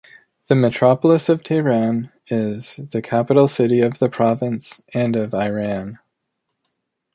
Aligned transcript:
The 0.47 0.55
metropolis 0.55 1.29
of 1.29 1.43
Tehran 1.43 2.11
is 2.25 2.77
the 2.89 3.03
capital 3.03 3.47
city 3.47 3.81
of 3.81 3.99
the 3.99 4.09
province 4.09 4.81
and 4.95 5.15
of 5.15 5.35
Iran. 5.35 5.99